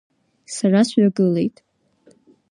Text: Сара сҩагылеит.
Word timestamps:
Сара 0.55 0.81
сҩагылеит. 0.89 1.55